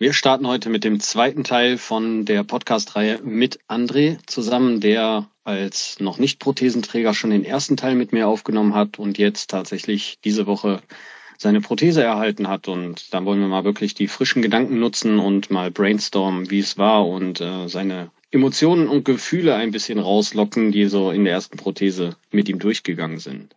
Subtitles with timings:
[0.00, 5.98] Wir starten heute mit dem zweiten Teil von der Podcast-Reihe mit André zusammen, der als
[5.98, 10.46] noch nicht Prothesenträger schon den ersten Teil mit mir aufgenommen hat und jetzt tatsächlich diese
[10.46, 10.82] Woche
[11.36, 12.68] seine Prothese erhalten hat.
[12.68, 16.78] Und dann wollen wir mal wirklich die frischen Gedanken nutzen und mal brainstormen, wie es
[16.78, 21.56] war und äh, seine Emotionen und Gefühle ein bisschen rauslocken, die so in der ersten
[21.56, 23.56] Prothese mit ihm durchgegangen sind.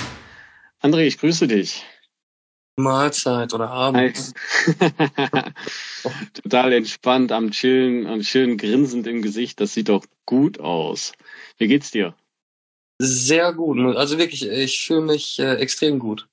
[0.81, 1.85] André, ich grüße dich.
[2.75, 4.33] Mahlzeit oder Abend.
[6.33, 9.59] Total entspannt am Chillen, am Chillen grinsend im Gesicht.
[9.59, 11.11] Das sieht doch gut aus.
[11.57, 12.15] Wie geht's dir?
[12.97, 13.95] Sehr gut.
[13.95, 16.27] Also wirklich, ich fühle mich äh, extrem gut.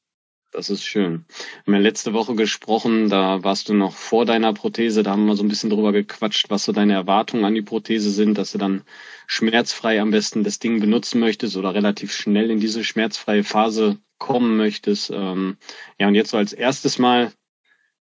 [0.50, 1.26] Das ist schön.
[1.64, 5.26] Wir haben ja letzte Woche gesprochen, da warst du noch vor deiner Prothese, da haben
[5.26, 8.52] wir so ein bisschen drüber gequatscht, was so deine Erwartungen an die Prothese sind, dass
[8.52, 8.82] du dann
[9.26, 14.56] schmerzfrei am besten das Ding benutzen möchtest oder relativ schnell in diese schmerzfreie Phase kommen
[14.56, 15.10] möchtest.
[15.10, 15.56] Ähm,
[15.98, 17.32] ja, und jetzt so als erstes Mal,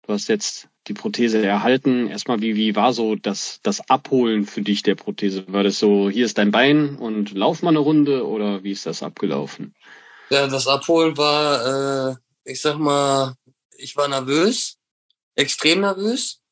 [0.05, 2.07] du hast jetzt die Prothese erhalten.
[2.07, 5.45] Erstmal, wie, wie war so das, das Abholen für dich der Prothese?
[5.47, 8.85] War das so, hier ist dein Bein und lauf mal eine Runde oder wie ist
[8.85, 9.73] das abgelaufen?
[10.29, 13.35] Ja, das Abholen war, äh, ich sag mal,
[13.77, 14.77] ich war nervös,
[15.35, 16.42] extrem nervös,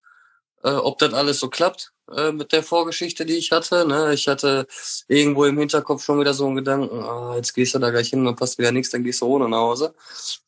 [0.63, 3.85] äh, ob das alles so klappt äh, mit der Vorgeschichte, die ich hatte.
[3.87, 4.13] Ne?
[4.13, 4.67] Ich hatte
[5.07, 8.25] irgendwo im Hinterkopf schon wieder so einen Gedanken, ah, jetzt gehst du da gleich hin,
[8.25, 9.93] dann passt wieder nichts, dann gehst du ohne nach Hause.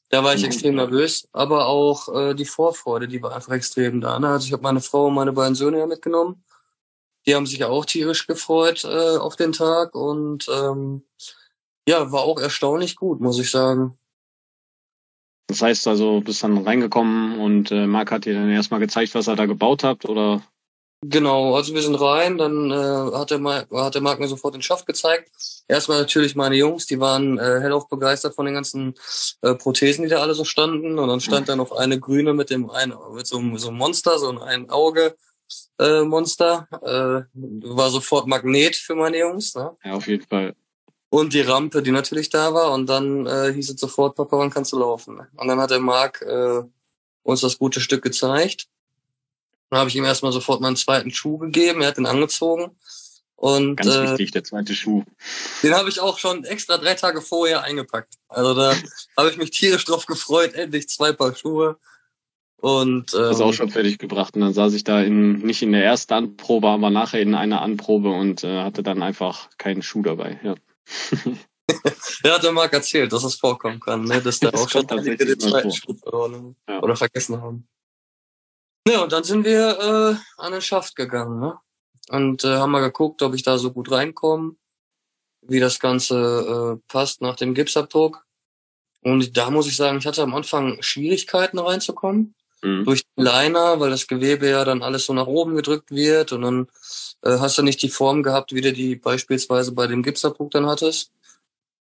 [0.10, 4.20] Da war ich extrem nervös, aber auch äh, die Vorfreude, die war einfach extrem da.
[4.20, 4.30] Ne?
[4.30, 6.44] Also ich habe meine Frau und meine beiden Söhne ja mitgenommen.
[7.26, 11.04] Die haben sich auch tierisch gefreut äh, auf den Tag und ähm,
[11.88, 13.98] ja, war auch erstaunlich gut, muss ich sagen.
[15.48, 19.28] Das heißt also, bist dann reingekommen und äh, Marc hat dir dann erstmal gezeigt, was
[19.28, 20.42] er da gebaut hat, oder?
[21.06, 24.56] Genau, also wir sind rein, dann äh, hat, der Marc, hat der Marc mir sofort
[24.56, 25.30] den Schaft gezeigt.
[25.68, 28.94] Erstmal natürlich meine Jungs, die waren äh, hellauf begeistert von den ganzen
[29.42, 30.98] äh, Prothesen, die da alle so standen.
[30.98, 34.18] Und dann stand da noch eine grüne mit dem ein, mit so, so einem Monster,
[34.18, 35.16] so ein Auge.
[35.78, 39.56] Äh, Monster äh, war sofort Magnet für meine Jungs.
[39.56, 39.76] Ne?
[39.84, 40.56] Ja, auf jeden Fall
[41.14, 42.72] und die Rampe, die natürlich da war.
[42.72, 45.20] Und dann äh, hieß es sofort, Papa, wann kannst du laufen?
[45.36, 46.64] Und dann hat der Marc äh,
[47.22, 48.68] uns das gute Stück gezeigt.
[49.70, 51.82] Dann habe ich ihm erstmal sofort meinen zweiten Schuh gegeben.
[51.82, 52.72] Er hat den angezogen.
[53.36, 55.04] Und, Ganz äh, wichtig, der zweite Schuh.
[55.62, 58.16] Den habe ich auch schon extra drei Tage vorher eingepackt.
[58.28, 58.74] Also da
[59.16, 60.56] habe ich mich tierisch drauf gefreut.
[60.56, 61.78] Endlich zwei Paar Schuhe.
[62.58, 64.34] Und, ähm, das auch schon fertig gebracht.
[64.34, 67.62] Und dann saß ich da in, nicht in der ersten Anprobe, aber nachher in einer
[67.62, 70.40] Anprobe und äh, hatte dann einfach keinen Schuh dabei.
[70.44, 70.56] Ja.
[72.24, 74.22] Ja, der Marc erzählt, dass es vorkommen kann, ne?
[74.22, 76.82] dass da auch schon einige den zweiten Schritt verloren ja.
[76.82, 77.68] oder vergessen haben.
[78.88, 81.58] Ja, und dann sind wir äh, an den Schaft gegangen ne?
[82.10, 84.56] und äh, haben mal geguckt, ob ich da so gut reinkomme,
[85.42, 88.26] wie das Ganze äh, passt nach dem Gipsabdruck.
[89.02, 92.86] Und da muss ich sagen, ich hatte am Anfang Schwierigkeiten reinzukommen mhm.
[92.86, 96.42] durch den Liner, weil das Gewebe ja dann alles so nach oben gedrückt wird und
[96.42, 96.68] dann
[97.22, 100.68] äh, hast du nicht die Form gehabt, wie du die beispielsweise bei dem Gipsabdruck dann
[100.68, 101.12] hattest.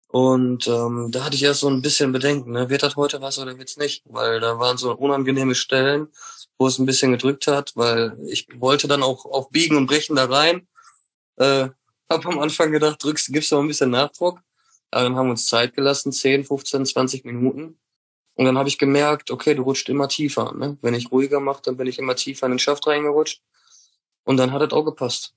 [0.07, 2.69] Und ähm, da hatte ich erst so ein bisschen Bedenken, ne?
[2.69, 4.03] wird das heute was oder wird's nicht?
[4.05, 6.09] Weil da waren so unangenehme Stellen,
[6.59, 10.17] wo es ein bisschen gedrückt hat, weil ich wollte dann auch auf Biegen und Brechen
[10.17, 10.67] da rein.
[11.37, 11.69] Äh,
[12.09, 14.41] hab am Anfang gedacht, drückst, gibst du noch ein bisschen Nachdruck.
[14.91, 17.79] Aber dann haben wir uns Zeit gelassen, 10, 15, 20 Minuten.
[18.41, 20.51] Und dann habe ich gemerkt, okay, du rutscht immer tiefer.
[20.55, 20.75] Ne?
[20.81, 23.39] Wenn ich ruhiger mache, dann bin ich immer tiefer in den Schaft reingerutscht.
[24.23, 25.35] Und dann hat es auch gepasst.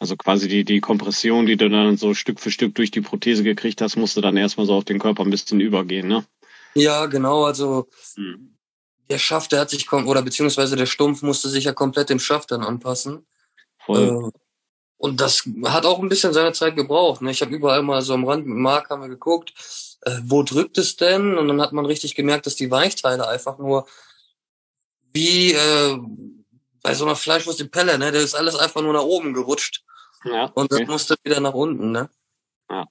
[0.00, 3.44] Also quasi die, die Kompression, die du dann so Stück für Stück durch die Prothese
[3.44, 6.26] gekriegt hast, musste dann erstmal so auf den Körper ein bisschen übergehen, ne?
[6.74, 7.44] Ja, genau.
[7.44, 8.56] Also hm.
[9.08, 12.50] der Schaft, der hat sich, oder beziehungsweise der Stumpf musste sich ja komplett dem Schaft
[12.50, 13.24] dann anpassen.
[13.78, 14.32] Voll.
[14.34, 14.38] Äh,
[15.04, 17.20] und das hat auch ein bisschen seine Zeit gebraucht.
[17.20, 17.30] Ne?
[17.30, 19.52] Ich habe überall mal so am Rand mit Mark haben wir geguckt,
[20.00, 21.36] äh, wo drückt es denn?
[21.36, 23.86] Und dann hat man richtig gemerkt, dass die Weichteile einfach nur
[25.12, 25.98] wie äh,
[26.82, 28.12] bei so einer Fleischwurst in Pelle, ne?
[28.12, 29.84] Der ist alles einfach nur nach oben gerutscht.
[30.24, 30.46] Ja.
[30.54, 32.08] Und das musste wieder nach unten, ne?
[32.70, 32.86] Ja.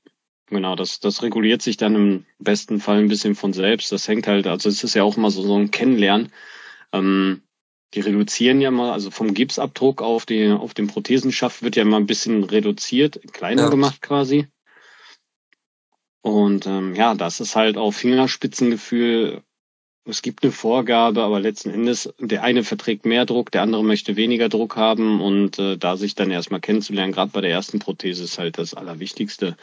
[0.45, 3.91] Genau, das, das reguliert sich dann im besten Fall ein bisschen von selbst.
[3.91, 6.31] Das hängt halt, also es ist ja auch immer so, so ein Kennenlernen.
[6.91, 7.41] Ähm,
[7.93, 11.97] die reduzieren ja mal, also vom Gipsabdruck auf, die, auf den Prothesenschaft wird ja mal
[11.97, 13.69] ein bisschen reduziert, kleiner ja.
[13.69, 14.47] gemacht quasi.
[16.21, 19.43] Und ähm, ja, das ist halt auf Fingerspitzengefühl
[20.05, 24.15] es gibt eine Vorgabe, aber letzten Endes, der eine verträgt mehr Druck, der andere möchte
[24.15, 28.25] weniger Druck haben und äh, da sich dann erstmal kennenzulernen, gerade bei der ersten Prothese
[28.25, 29.55] ist halt das Allerwichtigste.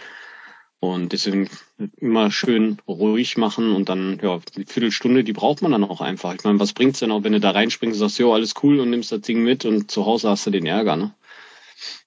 [0.82, 1.50] Und deswegen
[1.98, 6.34] immer schön ruhig machen und dann, ja, die Viertelstunde, die braucht man dann auch einfach.
[6.34, 8.80] Ich meine, was bringt's denn auch, wenn du da reinspringst und sagst, jo, alles cool
[8.80, 11.14] und nimmst das Ding mit und zu Hause hast du den Ärger, ne?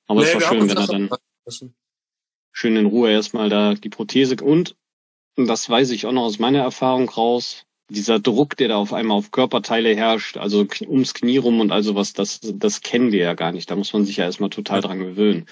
[0.08, 1.10] Aber nee, es war schön, wenn er dann
[2.52, 4.76] schön in Ruhe erstmal da die Prothese und,
[5.36, 8.94] und das weiß ich auch noch aus meiner Erfahrung raus, dieser Druck, der da auf
[8.94, 13.20] einmal auf Körperteile herrscht, also ums Knie rum und also was, das, das kennen wir
[13.20, 13.70] ja gar nicht.
[13.70, 15.46] Da muss man sich ja erstmal total dran gewöhnen.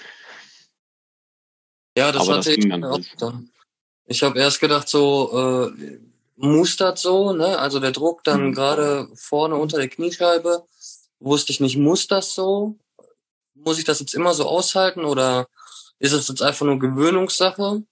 [1.96, 3.50] Ja, das Aber hatte das ich auch dann.
[4.06, 5.98] Ich habe erst gedacht, so äh,
[6.36, 7.58] mustert so, ne?
[7.58, 8.52] Also der Druck dann mhm.
[8.54, 10.64] gerade vorne unter der Kniescheibe.
[11.20, 12.76] Wusste ich nicht, muss das so?
[13.54, 15.46] Muss ich das jetzt immer so aushalten oder
[15.98, 17.82] ist es jetzt einfach nur Gewöhnungssache?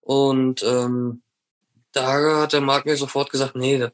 [0.00, 1.22] Und ähm,
[1.92, 3.92] da hat der Marc mir sofort gesagt, nee, das,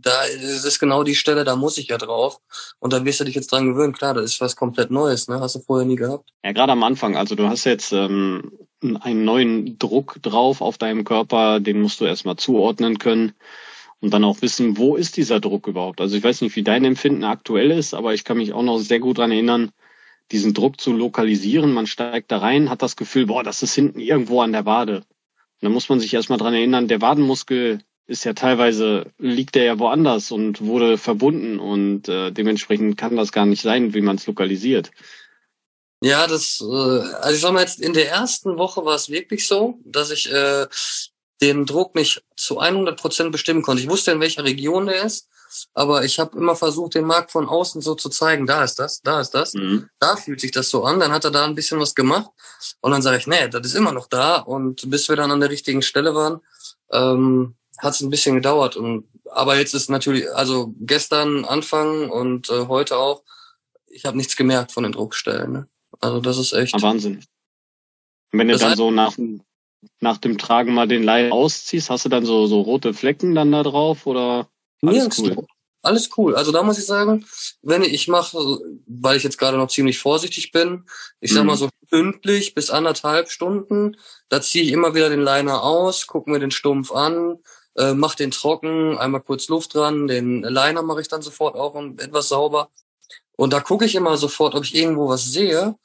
[0.00, 2.40] da ist es genau die Stelle, da muss ich ja drauf.
[2.78, 3.92] Und da wirst du dich jetzt dran gewöhnen.
[3.92, 5.40] Klar, das ist was komplett Neues, ne?
[5.40, 6.30] Hast du vorher nie gehabt.
[6.44, 7.16] Ja, gerade am Anfang.
[7.16, 8.52] Also du hast jetzt ähm,
[9.00, 13.32] einen neuen Druck drauf auf deinem Körper, den musst du erstmal zuordnen können
[14.00, 16.00] und dann auch wissen, wo ist dieser Druck überhaupt.
[16.00, 18.78] Also ich weiß nicht, wie dein Empfinden aktuell ist, aber ich kann mich auch noch
[18.78, 19.70] sehr gut dran erinnern,
[20.32, 21.72] diesen Druck zu lokalisieren.
[21.72, 24.96] Man steigt da rein, hat das Gefühl, boah, das ist hinten irgendwo an der Wade.
[24.96, 25.04] Und
[25.60, 27.80] dann muss man sich erstmal dran erinnern, der Wadenmuskel
[28.12, 33.32] ist ja teilweise, liegt der ja woanders und wurde verbunden und äh, dementsprechend kann das
[33.32, 34.90] gar nicht sein, wie man es lokalisiert.
[36.02, 39.48] Ja, das, äh, also ich sag mal jetzt, in der ersten Woche war es wirklich
[39.48, 40.66] so, dass ich äh,
[41.40, 43.82] den Druck nicht zu 100 Prozent bestimmen konnte.
[43.82, 45.28] Ich wusste, in welcher Region der ist,
[45.72, 49.00] aber ich habe immer versucht, den Markt von außen so zu zeigen, da ist das,
[49.00, 49.88] da ist das, mhm.
[49.98, 52.30] da fühlt sich das so an, dann hat er da ein bisschen was gemacht
[52.80, 55.40] und dann sage ich, nee, das ist immer noch da und bis wir dann an
[55.40, 56.40] der richtigen Stelle waren,
[56.90, 62.48] ähm, hat es ein bisschen gedauert und aber jetzt ist natürlich, also gestern Anfang und
[62.50, 63.22] äh, heute auch,
[63.86, 65.52] ich habe nichts gemerkt von den Druckstellen.
[65.52, 65.68] Ne?
[66.00, 66.74] Also das ist echt.
[66.74, 67.24] Ah, Wahnsinn.
[68.30, 69.16] Und wenn du dann so nach,
[70.00, 73.52] nach dem Tragen mal den Leih ausziehst, hast du dann so, so rote Flecken dann
[73.52, 74.48] da drauf oder
[74.84, 75.46] alles cool?
[75.84, 76.36] Alles cool.
[76.36, 77.26] Also da muss ich sagen,
[77.62, 78.38] wenn ich, mache,
[78.86, 80.84] weil ich jetzt gerade noch ziemlich vorsichtig bin,
[81.20, 81.58] ich sag mal mhm.
[81.58, 83.96] so stündlich bis anderthalb Stunden,
[84.28, 87.38] da ziehe ich immer wieder den Liner aus, gucke mir den Stumpf an,
[87.76, 91.74] äh, mach den trocken, einmal kurz Luft dran, den Liner mache ich dann sofort auch
[91.98, 92.70] etwas sauber.
[93.36, 95.76] Und da gucke ich immer sofort, ob ich irgendwo was sehe,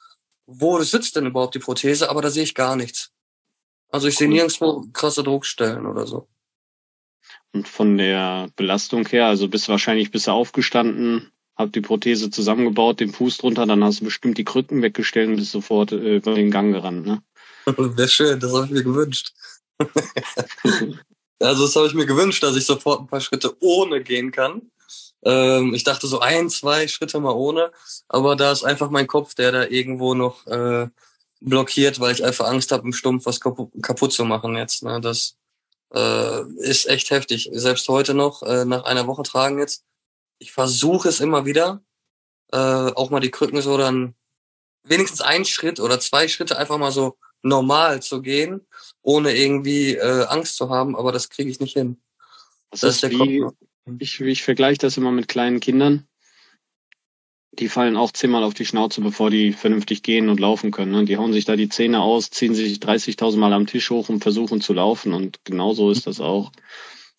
[0.46, 3.10] wo sitzt denn überhaupt die Prothese, aber da sehe ich gar nichts.
[3.90, 6.28] Also ich sehe nirgendwo krasse Druckstellen oder so.
[7.52, 12.30] Und von der Belastung her, also bist du wahrscheinlich bist du aufgestanden, hab die Prothese
[12.30, 16.16] zusammengebaut, den Fuß drunter, dann hast du bestimmt die Krücken weggestellt und bist sofort äh,
[16.16, 17.22] über den Gang gerannt, ne?
[17.66, 19.32] Wäre schön, das habe ich mir gewünscht.
[21.40, 24.70] also das habe ich mir gewünscht, dass ich sofort ein paar Schritte ohne gehen kann.
[25.22, 27.72] Ähm, ich dachte so ein, zwei Schritte mal ohne,
[28.08, 30.88] aber da ist einfach mein Kopf, der da irgendwo noch äh,
[31.40, 34.82] blockiert, weil ich einfach Angst habe, im Stumpf was kaputt, kaputt zu machen jetzt.
[34.82, 35.00] Ne?
[35.00, 35.36] Das
[35.94, 37.50] äh, ist echt heftig.
[37.52, 39.84] Selbst heute noch, äh, nach einer Woche tragen jetzt.
[40.38, 41.82] Ich versuche es immer wieder,
[42.52, 44.14] äh, auch mal die Krücken so dann
[44.84, 48.66] wenigstens einen Schritt oder zwei Schritte einfach mal so normal zu gehen,
[49.08, 51.96] ohne irgendwie äh, Angst zu haben, aber das kriege ich nicht hin.
[52.70, 53.42] Das, das ist, wie.
[54.00, 56.06] Ich, ich vergleiche das immer mit kleinen Kindern.
[57.52, 60.92] Die fallen auch zehnmal auf die Schnauze, bevor die vernünftig gehen und laufen können.
[60.92, 61.04] Ne?
[61.06, 64.22] Die hauen sich da die Zähne aus, ziehen sich 30.000 Mal am Tisch hoch und
[64.22, 65.14] versuchen zu laufen.
[65.14, 66.52] Und genauso ist das auch.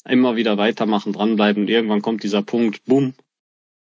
[0.05, 1.63] Immer wieder weitermachen, dranbleiben.
[1.63, 3.15] Und irgendwann kommt dieser Punkt, bumm,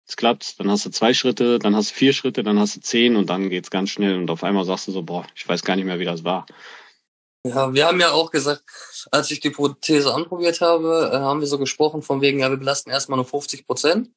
[0.07, 0.61] es klappt.
[0.61, 3.28] Dann hast du zwei Schritte, dann hast du vier Schritte, dann hast du zehn und
[3.28, 4.17] dann geht's ganz schnell.
[4.17, 6.47] Und auf einmal sagst du so, boah, ich weiß gar nicht mehr, wie das war.
[7.49, 8.62] Ja, wir haben ja auch gesagt,
[9.11, 12.57] als ich die Prothese anprobiert habe, äh, haben wir so gesprochen von wegen, ja, wir
[12.57, 14.11] belasten erstmal nur 50 Prozent.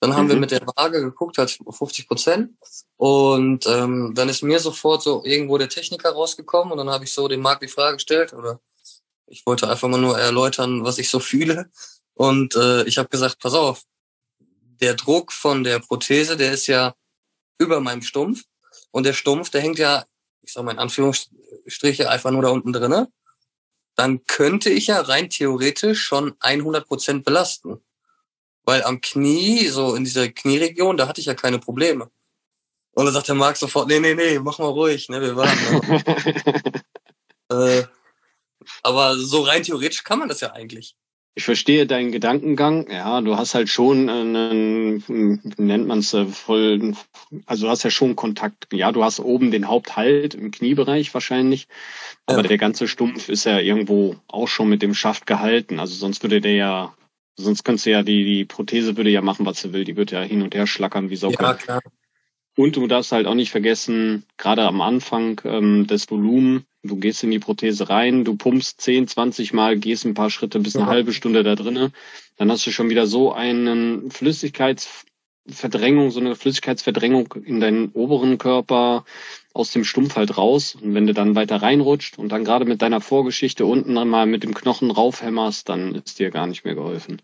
[0.00, 0.30] Dann haben mhm.
[0.30, 2.52] wir mit der Waage geguckt, halt 50 Prozent.
[2.96, 7.12] Und ähm, dann ist mir sofort so irgendwo der Techniker rausgekommen und dann habe ich
[7.12, 8.60] so dem Marc die Frage gestellt oder
[9.26, 11.70] ich wollte einfach mal nur erläutern, was ich so fühle.
[12.14, 13.82] Und äh, ich habe gesagt, pass auf,
[14.80, 16.94] der Druck von der Prothese, der ist ja
[17.58, 18.44] über meinem Stumpf.
[18.90, 20.04] Und der Stumpf, der hängt ja,
[20.46, 23.08] ich sag mal in Anführungsstriche, einfach nur da unten drinne
[23.96, 27.80] dann könnte ich ja rein theoretisch schon 100 Prozent belasten.
[28.64, 32.10] Weil am Knie, so in dieser Knieregion, da hatte ich ja keine Probleme.
[32.92, 36.82] Und dann sagt der Marc sofort, nee, nee, nee, mach mal ruhig, ne, wir warten.
[37.50, 37.84] äh,
[38.82, 40.96] aber so rein theoretisch kann man das ja eigentlich.
[41.36, 42.90] Ich verstehe deinen Gedankengang.
[42.90, 46.94] Ja, du hast halt schon einen, wie nennt man es, äh, voll,
[47.44, 48.68] also du hast ja schon Kontakt.
[48.72, 51.68] Ja, du hast oben den Haupthalt im Kniebereich wahrscheinlich,
[52.24, 52.48] aber ja.
[52.48, 55.78] der ganze Stumpf ist ja irgendwo auch schon mit dem Schaft gehalten.
[55.78, 56.94] Also sonst würde der ja
[57.38, 59.84] Sonst könntest du ja, die, die Prothese würde ja machen, was sie will.
[59.84, 61.42] Die wird ja hin und her schlackern wie Socke.
[61.42, 61.82] Ja, klar.
[62.56, 67.22] Und du darfst halt auch nicht vergessen, gerade am Anfang ähm, das Volumen, du gehst
[67.22, 70.86] in die Prothese rein, du pumpst 10, 20 Mal, gehst ein paar Schritte bis eine
[70.86, 70.90] ja.
[70.90, 71.92] halbe Stunde da drinnen,
[72.36, 79.04] dann hast du schon wieder so einen Flüssigkeitsverdrängung, so eine Flüssigkeitsverdrängung in deinen oberen Körper
[79.52, 80.74] aus dem Stumpf halt raus.
[80.74, 84.42] Und wenn du dann weiter reinrutscht und dann gerade mit deiner Vorgeschichte unten mal mit
[84.42, 87.22] dem Knochen raufhämmerst, dann ist dir gar nicht mehr geholfen.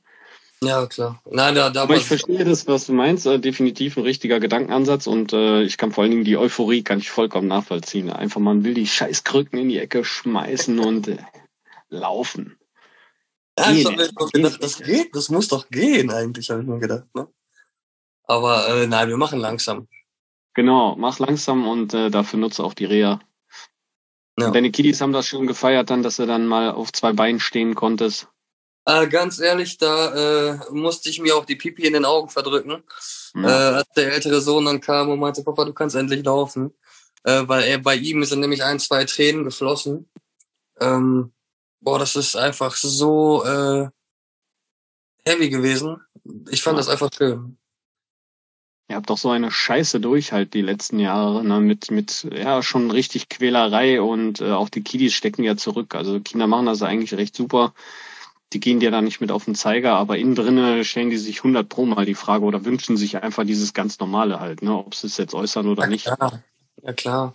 [0.62, 1.20] Ja, klar.
[1.28, 3.26] Nein, da, da Aber ich verstehe das, was du meinst.
[3.26, 6.98] Äh, definitiv ein richtiger Gedankenansatz und äh, ich kann vor allen Dingen die Euphorie kann
[6.98, 8.10] ich vollkommen nachvollziehen.
[8.10, 11.18] Einfach man will die scheiß Krücken in die Ecke schmeißen und äh,
[11.88, 12.58] laufen.
[13.58, 16.78] Ja, ich hab mir gedacht, das geht, das muss doch gehen eigentlich, habe ich mir
[16.78, 17.06] gedacht.
[17.14, 17.26] Ne?
[18.24, 19.88] Aber äh, nein, wir machen langsam.
[20.54, 23.20] Genau, mach langsam und äh, dafür nutze auch die Reha.
[24.38, 24.50] Ja.
[24.50, 27.74] Deine Kiddies haben das schon gefeiert dann, dass du dann mal auf zwei Beinen stehen
[27.74, 28.28] konntest.
[28.84, 32.82] Äh, ganz ehrlich, da äh, musste ich mir auch die Pipi in den Augen verdrücken,
[33.34, 33.44] mhm.
[33.44, 36.72] äh, als der ältere Sohn dann kam und meinte, Papa, du kannst endlich laufen.
[37.24, 40.10] Äh, weil er bei ihm sind nämlich ein, zwei Tränen geflossen.
[40.80, 41.32] Ähm,
[41.80, 43.88] boah, das ist einfach so äh,
[45.24, 46.00] heavy gewesen.
[46.50, 46.78] Ich fand ja.
[46.78, 47.58] das einfach schön.
[48.88, 51.60] Ihr habt doch so eine Scheiße durch halt die letzten Jahre, ne?
[51.60, 55.94] mit, mit ja schon richtig Quälerei und äh, auch die Kiddies stecken ja zurück.
[55.94, 57.72] Also Kinder machen das eigentlich recht super
[58.52, 61.38] die gehen dir da nicht mit auf den Zeiger, aber innen drinnen stellen die sich
[61.38, 64.94] 100 pro mal die Frage oder wünschen sich einfach dieses ganz normale halt, ne, ob
[64.94, 66.04] sie es jetzt äußern oder ja, nicht.
[66.04, 66.42] Klar.
[66.82, 67.34] Ja klar.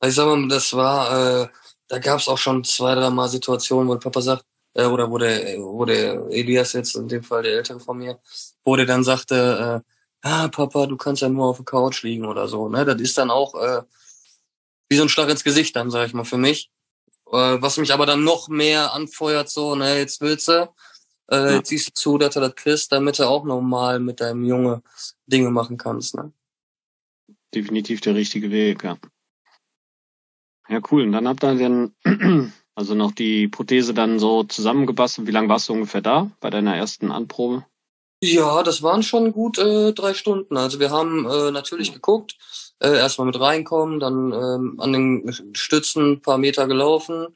[0.00, 1.48] Also ich sag mal, das war, äh,
[1.88, 4.44] da gab es auch schon zwei, drei Mal Situationen, wo der Papa sagt,
[4.74, 8.18] äh, oder wo der, wo der Elias jetzt, in dem Fall der Ältere von mir,
[8.64, 9.82] wo der dann sagte,
[10.24, 13.00] äh, ah, Papa, du kannst ja nur auf der Couch liegen oder so, ne, das
[13.00, 13.82] ist dann auch, äh,
[14.88, 16.70] wie so ein Schlag ins Gesicht dann, sag ich mal, für mich.
[17.32, 20.68] Äh, was mich aber dann noch mehr anfeuert, so, ne, jetzt willst du,
[21.30, 21.50] äh, ja.
[21.52, 24.82] jetzt siehst du zu, dass du das kriegst, damit du auch normal mit deinem Junge
[25.26, 26.32] Dinge machen kannst, ne?
[27.54, 28.98] Definitiv der richtige Weg, ja.
[30.68, 31.02] Ja, cool.
[31.02, 31.94] Und dann habt ihr dann
[32.74, 35.26] also noch die Prothese dann so zusammengebastelt.
[35.26, 37.66] Wie lange warst du ungefähr da bei deiner ersten Anprobe?
[38.22, 40.56] Ja, das waren schon gut äh, drei Stunden.
[40.56, 42.36] Also wir haben äh, natürlich geguckt,
[42.82, 47.28] äh, erstmal mit reinkommen, dann ähm, an den Stützen ein paar Meter gelaufen.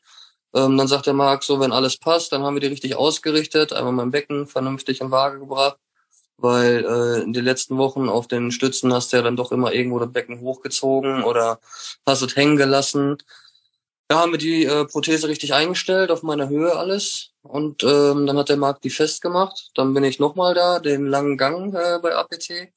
[0.55, 3.73] Ähm, dann sagt der Marc so, wenn alles passt, dann haben wir die richtig ausgerichtet,
[3.73, 5.79] einmal mein Becken vernünftig in Waage gebracht,
[6.37, 9.73] weil äh, in den letzten Wochen auf den Stützen hast du ja dann doch immer
[9.73, 11.61] irgendwo das Becken hochgezogen oder
[12.07, 13.19] hast es hängen gelassen.
[14.09, 17.31] Da haben wir die äh, Prothese richtig eingestellt, auf meiner Höhe alles.
[17.43, 19.71] Und ähm, dann hat der Marc die festgemacht.
[19.75, 22.73] Dann bin ich nochmal da, den langen Gang äh, bei APT.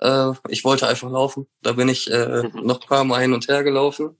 [0.00, 1.46] Äh, ich wollte einfach laufen.
[1.62, 2.66] Da bin ich äh, mhm.
[2.66, 4.16] noch ein paar Mal hin und her gelaufen.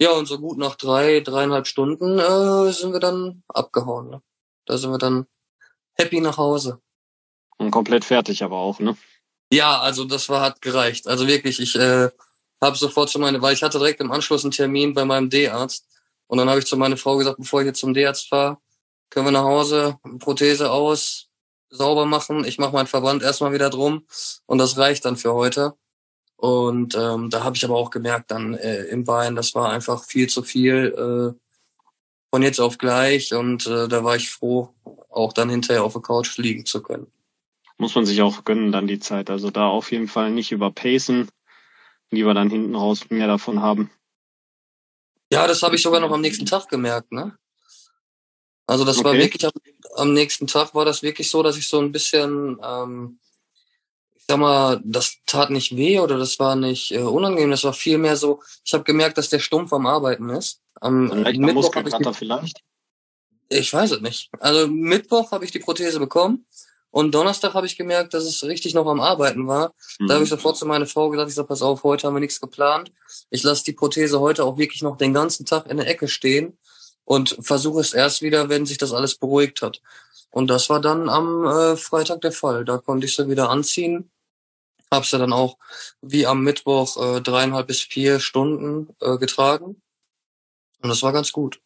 [0.00, 4.10] Ja, und so gut nach drei, dreieinhalb Stunden äh, sind wir dann abgehauen.
[4.10, 4.22] Ne?
[4.66, 5.26] Da sind wir dann
[5.94, 6.80] happy nach Hause.
[7.58, 8.96] Und komplett fertig aber auch, ne?
[9.52, 11.06] Ja, also das war hat gereicht.
[11.06, 12.10] Also wirklich, ich äh,
[12.60, 15.86] habe sofort zu meine, weil ich hatte direkt im Anschluss einen Termin bei meinem D-Arzt.
[16.26, 18.58] Und dann habe ich zu meiner Frau gesagt, bevor ich jetzt zum D-Arzt fahre,
[19.10, 21.28] können wir nach Hause, Prothese aus,
[21.74, 22.44] sauber machen.
[22.44, 24.06] Ich mache meinen Verband erstmal wieder drum
[24.46, 25.74] und das reicht dann für heute.
[26.36, 30.04] Und ähm, da habe ich aber auch gemerkt, dann äh, im Bein, das war einfach
[30.04, 31.40] viel zu viel äh,
[32.30, 33.32] von jetzt auf gleich.
[33.32, 34.74] Und äh, da war ich froh,
[35.08, 37.06] auch dann hinterher auf der Couch liegen zu können.
[37.78, 39.30] Muss man sich auch gönnen, dann die Zeit.
[39.30, 41.28] Also da auf jeden Fall nicht überpacen,
[42.10, 43.90] lieber dann hinten raus mehr davon haben.
[45.32, 47.36] Ja, das habe ich sogar noch am nächsten Tag gemerkt, ne?
[48.66, 49.04] Also das okay.
[49.06, 49.52] war wirklich am,
[49.96, 53.18] am, nächsten Tag war das wirklich so, dass ich so ein bisschen, ähm,
[54.14, 57.72] ich sag mal, das tat nicht weh oder das war nicht äh, unangenehm, das war
[57.72, 60.60] viel mehr so, ich habe gemerkt, dass der Stumpf am Arbeiten ist.
[60.80, 62.60] Am vielleicht Mittwoch habe ich die, vielleicht?
[63.48, 64.30] Ich weiß es nicht.
[64.40, 66.46] Also Mittwoch habe ich die Prothese bekommen
[66.90, 69.74] und Donnerstag habe ich gemerkt, dass es richtig noch am Arbeiten war.
[69.98, 70.06] Mhm.
[70.06, 72.20] Da habe ich sofort zu meiner Frau gesagt, ich sag, pass auf, heute haben wir
[72.20, 72.92] nichts geplant.
[73.30, 76.56] Ich lasse die Prothese heute auch wirklich noch den ganzen Tag in der Ecke stehen
[77.04, 79.80] und versuche es erst wieder, wenn sich das alles beruhigt hat.
[80.30, 82.64] Und das war dann am äh, Freitag der Fall.
[82.64, 84.10] Da konnte ich sie wieder anziehen.
[84.90, 85.58] Habe sie dann auch
[86.00, 89.80] wie am Mittwoch äh, dreieinhalb bis vier Stunden äh, getragen.
[90.82, 91.60] Und das war ganz gut.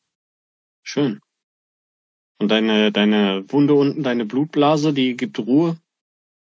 [0.82, 1.20] Schön.
[2.38, 5.76] Und deine, deine Wunde unten, deine Blutblase, die gibt Ruhe?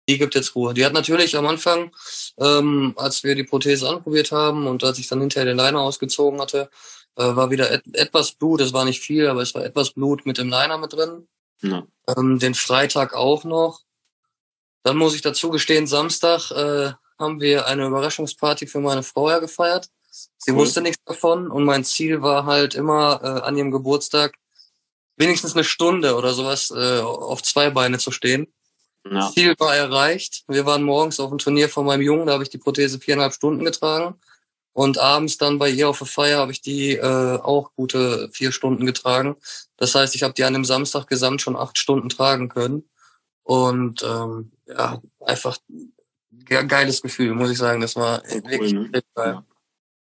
[0.09, 0.75] Die gibt jetzt Ruhe.
[0.75, 1.95] Die hat natürlich am Anfang,
[2.39, 6.41] ähm, als wir die Prothese anprobiert haben und als ich dann hinterher den Liner ausgezogen
[6.41, 6.71] hatte,
[7.17, 10.27] äh, war wieder et etwas Blut, es war nicht viel, aber es war etwas Blut
[10.27, 11.29] mit dem Liner mit drin.
[11.63, 11.87] Ja.
[12.17, 13.81] Ähm, den Freitag auch noch.
[14.83, 19.39] Dann muss ich dazu gestehen, Samstag äh, haben wir eine Überraschungsparty für meine Frau ja
[19.39, 19.89] gefeiert.
[20.11, 20.59] Sie cool.
[20.59, 24.37] wusste nichts davon und mein Ziel war halt immer äh, an ihrem Geburtstag
[25.17, 28.53] wenigstens eine Stunde oder sowas äh, auf zwei Beine zu stehen.
[29.11, 29.31] Ja.
[29.31, 30.45] Ziel war erreicht.
[30.49, 33.35] Wir waren morgens auf dem Turnier von meinem Jungen, da habe ich die Prothese viereinhalb
[33.35, 34.19] Stunden getragen.
[34.75, 38.51] Und abends dann bei ihr auf der Feier habe ich die äh, auch gute vier
[38.51, 39.37] Stunden getragen.
[39.77, 42.83] Das heißt, ich habe die an dem Samstag gesamt schon acht Stunden tragen können.
[43.45, 45.59] Und ähm, ja, einfach
[46.45, 47.81] geiles Gefühl, muss ich sagen.
[47.81, 48.91] Das war cool, wirklich ne?
[48.91, 49.05] geil.
[49.15, 49.45] Ja.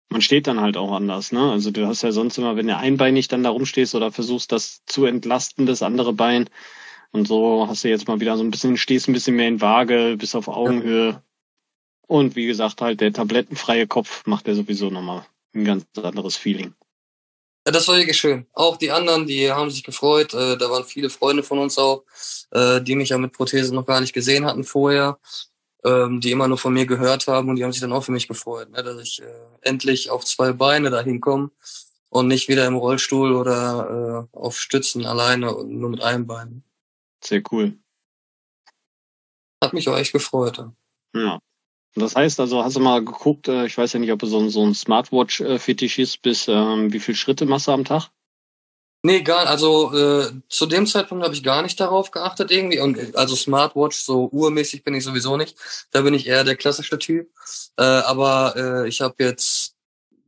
[0.09, 1.51] Man steht dann halt auch anders, ne?
[1.51, 4.83] Also du hast ja sonst immer, wenn du einbeinig dann da rumstehst oder versuchst, das
[4.87, 6.49] zu entlasten, das andere Bein.
[7.13, 9.61] Und so hast du jetzt mal wieder so ein bisschen, stehst ein bisschen mehr in
[9.61, 11.11] Waage, bis auf Augenhöhe.
[11.11, 11.23] Ja.
[12.07, 16.75] Und wie gesagt, halt der tablettenfreie Kopf macht ja sowieso nochmal ein ganz anderes Feeling.
[17.67, 18.47] Ja, das war wirklich schön.
[18.53, 20.35] Auch die anderen, die haben sich gefreut.
[20.35, 22.05] Äh, da waren viele Freunde von uns auch,
[22.51, 25.19] äh, die mich ja mit Prothesen noch gar nicht gesehen hatten vorher,
[25.85, 28.13] ähm, die immer nur von mir gehört haben und die haben sich dann auch für
[28.13, 29.27] mich gefreut, ne, dass ich äh,
[29.61, 31.51] endlich auf zwei Beine dahin komme
[32.09, 36.65] und nicht wieder im Rollstuhl oder äh, auf Stützen alleine und nur mit einem Bein.
[37.23, 37.79] Sehr cool.
[39.63, 40.65] Hat mich auch echt gefreut.
[41.15, 41.39] Ja.
[41.95, 44.39] Das heißt also, hast du mal geguckt, äh, ich weiß ja nicht, ob du so
[44.39, 48.11] ein, so ein Smartwatch-Fetischist bist, ähm, wie viel Schritte machst du am Tag?
[49.05, 52.79] Nee, gar, also äh, zu dem Zeitpunkt habe ich gar nicht darauf geachtet irgendwie.
[52.79, 55.57] Und also Smartwatch, so urmäßig bin ich sowieso nicht.
[55.91, 57.29] Da bin ich eher der klassische Typ.
[57.77, 59.75] Äh, aber äh, ich habe jetzt,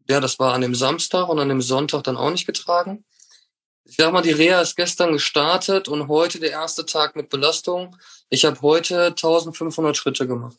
[0.09, 3.05] ja, das war an dem Samstag und an dem Sonntag dann auch nicht getragen.
[3.85, 7.97] Ich sag mal, die Reha ist gestern gestartet und heute der erste Tag mit Belastung.
[8.29, 10.57] Ich habe heute 1500 Schritte gemacht.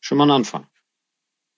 [0.00, 0.66] Schon mal ein Anfang.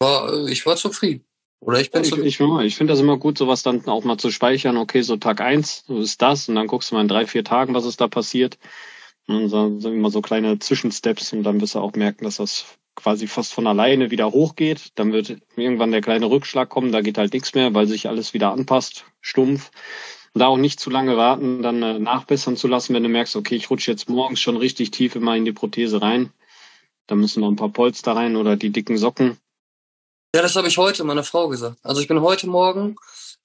[0.01, 1.25] War, ich war zufrieden.
[1.61, 2.03] Oder ich bin.
[2.03, 4.79] Ich, ich, ich finde das immer gut, sowas dann auch mal zu speichern.
[4.79, 7.45] Okay, so Tag eins so ist das und dann guckst du mal in drei, vier
[7.45, 8.59] Tagen, was ist da passiert.
[9.27, 12.65] Und dann sind immer so kleine Zwischensteps und dann wirst du auch merken, dass das
[12.97, 14.93] quasi fast von alleine wieder hochgeht.
[14.95, 18.33] Dann wird irgendwann der kleine Rückschlag kommen, da geht halt nichts mehr, weil sich alles
[18.33, 19.71] wieder anpasst, stumpf.
[20.33, 23.37] Und da auch nicht zu lange warten, dann äh, nachbessern zu lassen, wenn du merkst,
[23.37, 26.33] okay, ich rutsche jetzt morgens schon richtig tief immer in die Prothese rein
[27.11, 29.37] da müssen noch ein paar Polster rein oder die dicken Socken.
[30.35, 31.79] Ja, das habe ich heute meiner Frau gesagt.
[31.83, 32.95] Also ich bin heute Morgen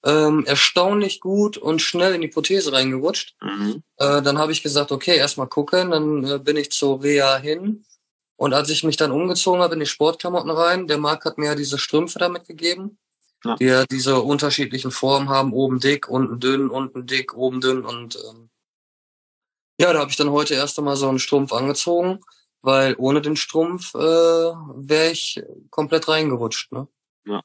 [0.04, 3.34] ähm, erstaunlich gut und schnell in die Prothese reingerutscht.
[3.42, 3.82] Mhm.
[3.96, 5.90] Äh, dann habe ich gesagt, okay, erstmal gucken.
[5.90, 7.84] Dann äh, bin ich zur Reha hin.
[8.36, 11.46] Und als ich mich dann umgezogen habe in die Sportklamotten rein, der Marc hat mir
[11.46, 12.98] ja diese Strümpfe damit gegeben,
[13.44, 13.56] ja.
[13.56, 18.16] die ja diese unterschiedlichen Formen haben, oben dick, unten dünn, unten dick, oben dünn und
[18.16, 18.50] ähm,
[19.80, 22.20] ja, da habe ich dann heute erst einmal so einen Strumpf angezogen
[22.62, 26.72] weil ohne den Strumpf äh, wäre ich komplett reingerutscht.
[26.72, 26.88] Ne?
[27.26, 27.42] Ja.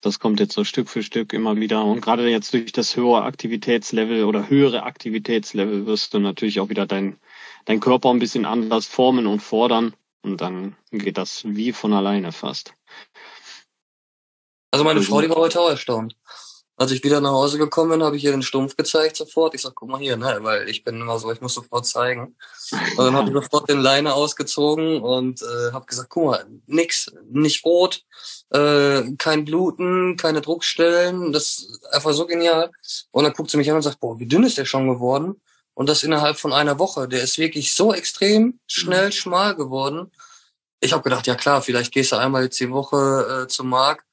[0.00, 1.84] Das kommt jetzt so Stück für Stück immer wieder.
[1.84, 6.86] Und gerade jetzt durch das höhere Aktivitätslevel oder höhere Aktivitätslevel wirst du natürlich auch wieder
[6.86, 7.18] dein,
[7.64, 9.94] dein Körper ein bisschen anders formen und fordern.
[10.22, 12.74] Und dann geht das wie von alleine fast.
[14.70, 16.16] Also meine also, Frau, die war heute auch erstaunt.
[16.80, 19.52] Als ich wieder nach Hause gekommen bin, habe ich ihr den Stumpf gezeigt sofort.
[19.52, 22.36] Ich sag, guck mal hier, ne, weil ich bin immer so, ich muss sofort zeigen.
[22.96, 27.10] Und dann habe ich sofort den Leine ausgezogen und äh, habe gesagt, guck mal, nix,
[27.28, 28.04] nicht rot,
[28.50, 32.70] äh, kein Bluten, keine Druckstellen, das ist einfach so genial.
[33.10, 35.40] Und dann guckt sie mich an und sagt, boah, wie dünn ist der schon geworden?
[35.74, 37.08] Und das innerhalb von einer Woche.
[37.08, 39.12] Der ist wirklich so extrem schnell mhm.
[39.12, 40.12] schmal geworden.
[40.78, 44.04] Ich habe gedacht, ja klar, vielleicht gehst du einmal jetzt die Woche äh, zum Markt.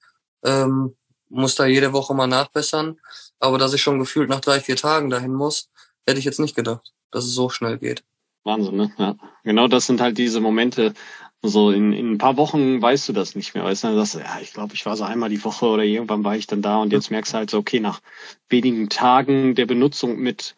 [0.43, 0.95] Ähm,
[1.29, 2.99] muss da jede Woche mal nachbessern.
[3.39, 5.69] Aber dass ich schon gefühlt nach drei, vier Tagen dahin muss,
[6.05, 8.03] hätte ich jetzt nicht gedacht, dass es so schnell geht.
[8.43, 8.91] Wahnsinn, ne?
[8.97, 9.15] Ja.
[9.43, 10.93] Genau das sind halt diese Momente,
[11.41, 13.63] so in, in ein paar Wochen weißt du das nicht mehr.
[13.63, 15.83] Weißt du, dann sagst du, ja, ich glaube, ich war so einmal die Woche oder
[15.83, 18.01] irgendwann war ich dann da und jetzt merkst du halt so, okay, nach
[18.49, 20.55] wenigen Tagen der Benutzung mit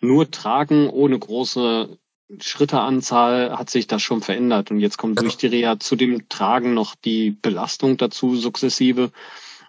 [0.00, 1.98] nur Tragen ohne große
[2.40, 6.74] Schritteanzahl hat sich das schon verändert und jetzt kommt durch die Reha zu dem Tragen
[6.74, 9.10] noch die Belastung dazu sukzessive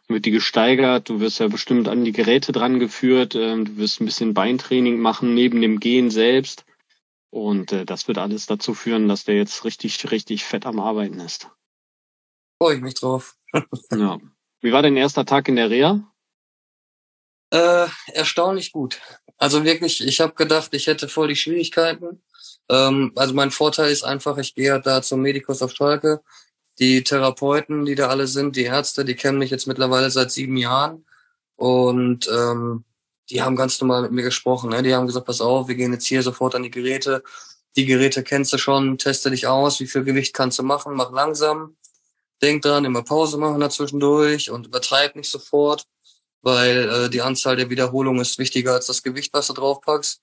[0.09, 4.01] wird die gesteigert, du wirst ja bestimmt an die Geräte dran geführt, ähm, du wirst
[4.01, 6.65] ein bisschen Beintraining machen neben dem Gehen selbst.
[7.31, 11.19] Und äh, das wird alles dazu führen, dass der jetzt richtig, richtig fett am Arbeiten
[11.19, 11.49] ist.
[12.61, 13.37] Freue ich mich drauf.
[13.91, 14.19] ja.
[14.61, 16.11] Wie war dein erster Tag in der Reha?
[17.51, 18.99] Äh, erstaunlich gut.
[19.37, 22.21] Also wirklich, ich habe gedacht, ich hätte voll die Schwierigkeiten.
[22.67, 26.21] Ähm, also mein Vorteil ist einfach, ich gehe da zum Medikus auf Schalke
[26.79, 30.57] die Therapeuten, die da alle sind, die Ärzte, die kennen mich jetzt mittlerweile seit sieben
[30.57, 31.05] Jahren
[31.55, 32.85] und ähm,
[33.29, 34.69] die haben ganz normal mit mir gesprochen.
[34.69, 34.81] Ne?
[34.81, 37.23] Die haben gesagt, pass auf, wir gehen jetzt hier sofort an die Geräte.
[37.75, 41.11] Die Geräte kennst du schon, teste dich aus, wie viel Gewicht kannst du machen, mach
[41.11, 41.75] langsam.
[42.41, 45.85] Denk dran, immer Pause machen dazwischendurch und übertreib nicht sofort,
[46.41, 50.21] weil äh, die Anzahl der Wiederholungen ist wichtiger als das Gewicht, was du draufpackst.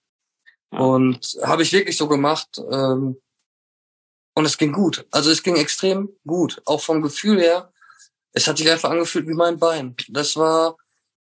[0.71, 2.49] Und habe ich wirklich so gemacht.
[2.71, 3.19] Ähm,
[4.37, 5.07] und es ging gut.
[5.11, 6.61] Also es ging extrem gut.
[6.67, 7.73] Auch vom Gefühl her.
[8.33, 9.97] Es hat sich einfach angefühlt wie mein Bein.
[10.09, 10.77] Das war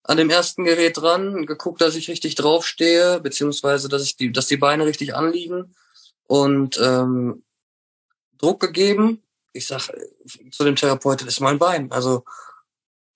[0.04, 4.48] an dem ersten Gerät dran, geguckt, dass ich richtig draufstehe, beziehungsweise dass ich die, dass
[4.48, 5.74] die Beine richtig anliegen
[6.28, 7.44] und ähm,
[8.38, 9.24] Druck gegeben.
[9.54, 9.90] Ich sag
[10.52, 11.90] zu dem Therapeuten, das ist mein Bein.
[11.94, 12.26] Also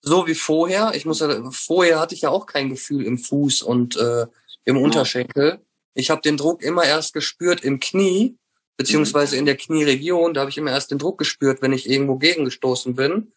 [0.00, 0.92] so wie vorher.
[0.94, 4.26] Ich muss ja, vorher hatte ich ja auch kein Gefühl im Fuß und äh,
[4.64, 5.60] im Unterschenkel.
[5.92, 8.38] Ich habe den Druck immer erst gespürt im Knie,
[8.76, 10.34] beziehungsweise in der Knieregion.
[10.34, 13.32] Da habe ich immer erst den Druck gespürt, wenn ich irgendwo gegengestoßen bin.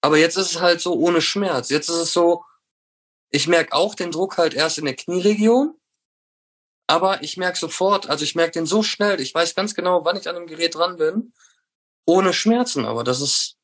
[0.00, 1.70] Aber jetzt ist es halt so ohne Schmerz.
[1.70, 2.44] Jetzt ist es so,
[3.30, 5.74] ich merke auch den Druck halt erst in der Knieregion.
[6.86, 10.16] Aber ich merke sofort, also ich merke den so schnell, ich weiß ganz genau, wann
[10.16, 11.32] ich an dem Gerät dran bin,
[12.04, 12.84] ohne Schmerzen.
[12.84, 13.56] Aber das ist,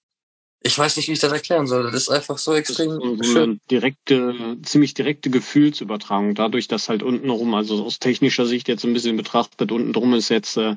[0.62, 1.84] ich weiß nicht, wie ich das erklären soll.
[1.84, 2.90] Das ist einfach so extrem
[3.22, 6.34] so eine direkte, ziemlich direkte Gefühlsübertragung.
[6.34, 10.28] Dadurch, dass halt untenrum, also aus technischer Sicht jetzt ein bisschen betrachtet, unten drum ist
[10.28, 10.76] jetzt äh,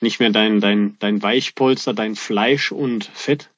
[0.00, 3.50] nicht mehr dein, dein, dein Weichpolster, dein Fleisch und Fett,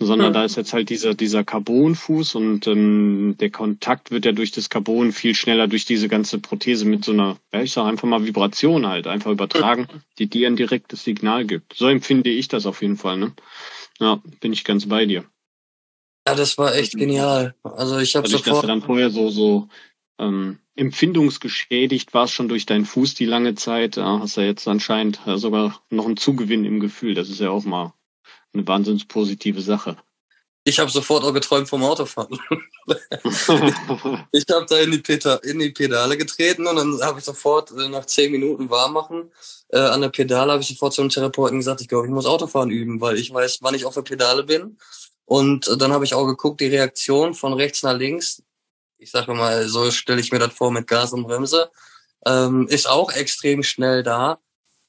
[0.00, 0.34] sondern mhm.
[0.34, 4.68] da ist jetzt halt dieser, dieser Carbonfuß und ähm, der Kontakt wird ja durch das
[4.68, 8.26] Carbon viel schneller durch diese ganze Prothese mit so einer, ja, ich sag einfach mal
[8.26, 9.86] Vibration halt, einfach übertragen,
[10.18, 11.74] die dir ein direktes Signal gibt.
[11.76, 13.32] So empfinde ich das auf jeden Fall, ne?
[14.00, 15.24] Ja, bin ich ganz bei dir.
[16.26, 17.54] Ja, das war echt genial.
[17.62, 18.46] Also ich habe sofort.
[18.46, 19.68] Dass du dann vorher so so
[20.18, 24.66] ähm, empfindungsgeschädigt warst schon durch deinen Fuß die lange Zeit, ja, hast du ja jetzt
[24.66, 27.14] anscheinend sogar noch einen Zugewinn im Gefühl.
[27.14, 27.92] Das ist ja auch mal
[28.52, 29.96] eine wahnsinns positive Sache.
[30.64, 32.38] Ich habe sofort auch geträumt vom Autofahren.
[34.32, 37.70] ich habe da in die, Peta in die Pedale getreten und dann habe ich sofort
[37.72, 39.30] äh, nach zehn Minuten warm machen
[39.74, 42.70] äh, an der Pedale habe ich sofort zum Therapeuten gesagt, ich glaube, ich muss Autofahren
[42.70, 44.78] üben, weil ich weiß, wann ich auf der Pedale bin.
[45.24, 48.42] Und äh, dann habe ich auch geguckt, die Reaktion von rechts nach links.
[48.98, 51.70] Ich sage mal, so stelle ich mir das vor mit Gas und Bremse,
[52.24, 54.38] ähm, ist auch extrem schnell da,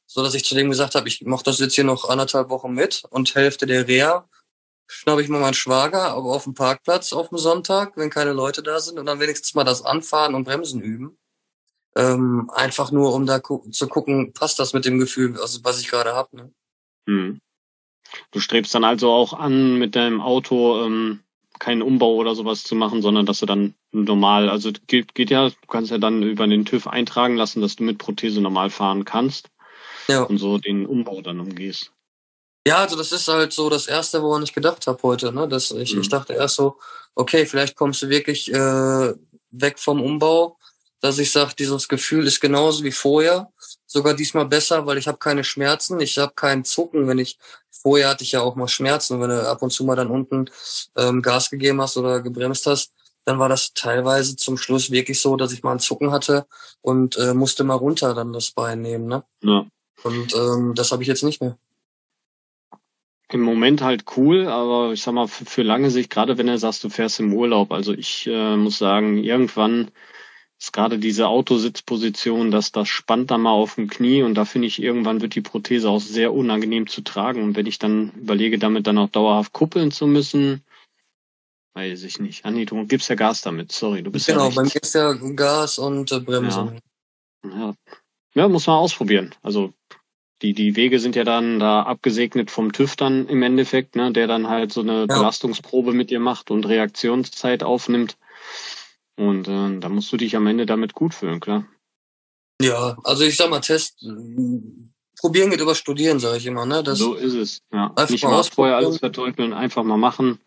[0.05, 2.71] so dass ich zu dem gesagt habe, ich mache das jetzt hier noch anderthalb Wochen
[2.71, 4.29] mit und Hälfte der Reha
[4.87, 8.63] schnappe ich mal meinen Schwager, aber auf dem Parkplatz auf dem Sonntag, wenn keine Leute
[8.63, 11.17] da sind und dann wenigstens mal das Anfahren und Bremsen üben.
[11.95, 15.79] Ähm, einfach nur, um da gu zu gucken, passt das mit dem Gefühl, also was
[15.79, 16.35] ich gerade habe.
[16.35, 16.53] Ne?
[17.07, 17.39] Hm.
[18.31, 21.21] Du strebst dann also auch an, mit deinem Auto ähm,
[21.59, 25.49] keinen Umbau oder sowas zu machen, sondern dass du dann normal, also geht, geht ja,
[25.49, 29.05] du kannst ja dann über den TÜV eintragen lassen, dass du mit Prothese normal fahren
[29.05, 29.49] kannst
[30.07, 30.23] ja.
[30.23, 31.94] und so den Umbau dann umgehst.
[32.67, 35.31] Ja, also das ist halt so das Erste, woran ich gedacht habe heute.
[35.31, 35.47] Ne?
[35.47, 36.01] Dass ich, mhm.
[36.01, 36.77] ich dachte erst so,
[37.13, 39.13] okay, vielleicht kommst du wirklich äh,
[39.51, 40.57] weg vom Umbau,
[40.99, 43.51] dass ich sage, dieses Gefühl ist genauso wie vorher,
[43.85, 47.37] sogar diesmal besser, weil ich habe keine Schmerzen, ich habe keinen Zucken, wenn ich
[47.69, 50.49] vorher hatte ich ja auch mal Schmerzen, wenn du ab und zu mal dann unten
[50.97, 52.93] ähm, Gas gegeben hast oder gebremst hast,
[53.25, 56.47] dann war das teilweise zum Schluss wirklich so, dass ich mal einen Zucken hatte
[56.81, 59.05] und äh, musste mal runter dann das Bein nehmen.
[59.05, 59.23] Ne?
[59.43, 59.65] Ja.
[60.03, 61.57] Und ähm, das habe ich jetzt nicht mehr
[63.31, 66.57] im Moment halt cool, aber ich sag mal, für, für lange Sicht, gerade wenn du
[66.57, 69.91] sagst, du fährst im Urlaub, also ich äh, muss sagen, irgendwann
[70.59, 74.67] ist gerade diese Autositzposition, dass das spannt dann mal auf dem Knie und da finde
[74.67, 77.43] ich, irgendwann wird die Prothese auch sehr unangenehm zu tragen.
[77.43, 80.63] Und wenn ich dann überlege, damit dann auch dauerhaft kuppeln zu müssen,
[81.73, 82.45] weiß ich nicht.
[82.45, 84.95] Anni, du gibst ja Gas damit, sorry, du bist genau, ja Genau, bei mir ist
[84.95, 86.79] ja Gas und äh, Bremsen.
[87.43, 87.49] Ja.
[87.49, 87.75] ja.
[88.33, 89.35] ja, muss man ausprobieren.
[89.41, 89.73] Also
[90.41, 94.27] die, die Wege sind ja dann da abgesegnet vom TÜV dann im Endeffekt, ne, der
[94.27, 95.05] dann halt so eine ja.
[95.05, 98.17] Belastungsprobe mit dir macht und Reaktionszeit aufnimmt.
[99.17, 101.65] Und äh, da musst du dich am Ende damit gut fühlen, klar.
[102.61, 104.05] Ja, also ich sag mal, Test,
[105.19, 106.83] probieren geht über Studieren, sage ich immer, ne?
[106.83, 107.93] Das so ist es, ja.
[108.09, 110.39] Nicht mal vorher alles verteufeln, einfach mal machen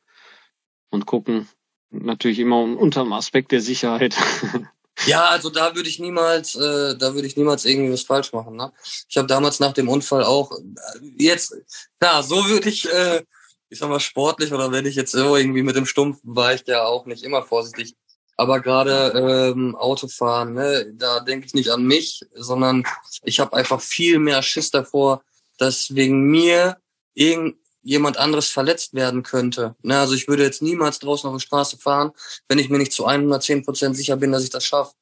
[0.90, 1.48] und gucken.
[1.90, 4.14] Natürlich immer unter dem Aspekt der Sicherheit.
[5.06, 8.56] Ja, also da würde ich niemals, äh, da würde ich niemals irgendwie was falsch machen.
[8.56, 8.72] Ne?
[9.08, 11.54] Ich habe damals nach dem Unfall auch äh, jetzt,
[12.00, 13.22] klar, so würde ich, äh,
[13.68, 16.84] ich sag mal sportlich oder wenn ich jetzt irgendwie mit dem Stumpf war ich ja
[16.84, 17.94] auch nicht immer vorsichtig.
[18.37, 22.84] Aber gerade ähm, Autofahren, ne, da denke ich nicht an mich, sondern
[23.24, 25.22] ich habe einfach viel mehr Schiss davor,
[25.58, 26.76] dass wegen mir
[27.14, 29.74] irgend jemand anderes verletzt werden könnte.
[29.82, 32.12] Ne, also ich würde jetzt niemals draußen auf der Straße fahren,
[32.48, 34.94] wenn ich mir nicht zu 110 Prozent sicher bin, dass ich das schaffe.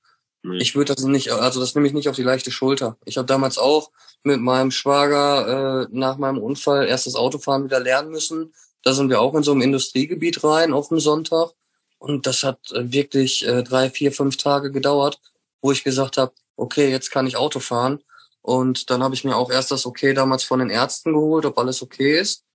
[0.43, 0.59] Nee.
[0.59, 2.97] Ich würde das nicht, also das nehme ich nicht auf die leichte Schulter.
[3.05, 3.91] Ich habe damals auch
[4.23, 8.55] mit meinem Schwager äh, nach meinem Unfall erst das Autofahren wieder lernen müssen.
[8.83, 11.51] Da sind wir auch in so einem Industriegebiet rein auf dem Sonntag.
[11.99, 15.21] Und das hat äh, wirklich äh, drei, vier, fünf Tage gedauert,
[15.61, 18.05] wo ich gesagt habe, okay, jetzt kann ich Auto fahren.
[18.43, 21.59] Und dann habe ich mir auch erst das Okay damals von den Ärzten geholt, ob
[21.59, 22.46] alles okay ist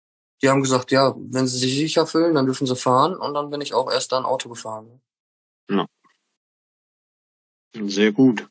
[0.42, 3.16] die haben gesagt, ja, wenn sie sich sicher fühlen, dann dürfen sie fahren.
[3.16, 5.02] Und dann bin ich auch erst dann Auto gefahren.
[5.70, 5.86] Ja.
[7.74, 8.48] Sehr gut.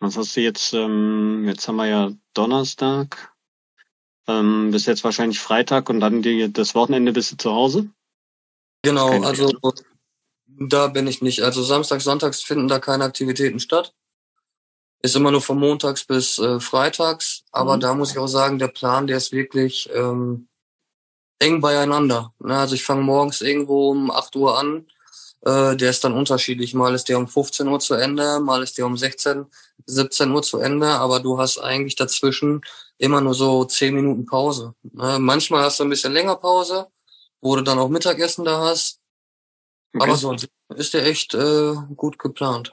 [0.00, 3.34] Was hast du jetzt, ähm, jetzt haben wir ja Donnerstag,
[4.26, 7.90] ähm, bis jetzt wahrscheinlich Freitag und dann die, das Wochenende bist du zu Hause?
[8.82, 9.52] Genau, also
[10.46, 11.42] Da bin ich nicht.
[11.42, 13.94] Also Samstag, Sonntags finden da keine Aktivitäten statt.
[15.02, 17.44] Ist immer nur von montags bis äh, freitags.
[17.50, 17.80] Aber mhm.
[17.80, 20.48] da muss ich auch sagen, der Plan, der ist wirklich ähm,
[21.42, 22.32] eng beieinander.
[22.38, 22.56] Ne?
[22.56, 24.86] Also ich fange morgens irgendwo um 8 Uhr an.
[25.44, 26.72] Äh, der ist dann unterschiedlich.
[26.74, 29.46] Mal ist der um 15 Uhr zu Ende, mal ist der um 16,
[29.86, 30.86] 17 Uhr zu Ende.
[30.86, 32.62] Aber du hast eigentlich dazwischen
[32.98, 34.74] immer nur so 10 Minuten Pause.
[34.82, 35.18] Ne?
[35.18, 36.86] Manchmal hast du ein bisschen länger Pause,
[37.40, 39.00] wo du dann auch Mittagessen da hast.
[39.94, 40.04] Okay.
[40.04, 42.72] Aber sonst ist der echt äh, gut geplant.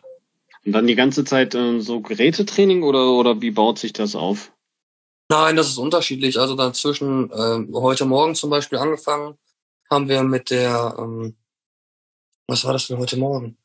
[0.66, 4.52] Und dann die ganze Zeit äh, so Gerätetraining oder, oder wie baut sich das auf?
[5.32, 6.40] Nein, das ist unterschiedlich.
[6.40, 9.38] Also dazwischen, äh, heute Morgen zum Beispiel angefangen,
[9.90, 11.36] haben wir mit der, ähm,
[12.48, 13.58] was war das denn heute Morgen?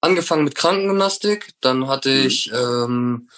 [0.00, 2.26] Angefangen mit Krankengymnastik, dann hatte mhm.
[2.26, 3.30] ich, ähm,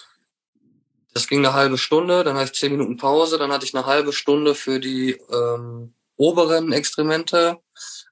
[1.13, 3.85] das ging eine halbe Stunde, dann hatte ich zehn Minuten Pause, dann hatte ich eine
[3.85, 7.59] halbe Stunde für die ähm, oberen Extremente,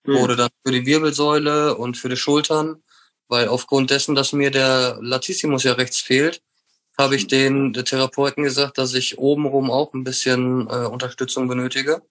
[0.03, 0.19] mhm.
[0.19, 2.83] wurde dann für die Wirbelsäule und für die Schultern,
[3.29, 6.43] weil aufgrund dessen, dass mir der Latissimus ja rechts fehlt,
[7.01, 12.01] habe ich den Therapeuten gesagt, dass ich obenrum auch ein bisschen äh, Unterstützung benötige.